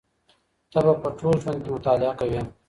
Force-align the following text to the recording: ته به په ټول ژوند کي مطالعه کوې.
ته 0.71 0.79
به 0.85 0.93
په 1.01 1.09
ټول 1.19 1.35
ژوند 1.43 1.59
کي 1.65 1.69
مطالعه 1.75 2.13
کوې. 2.19 2.41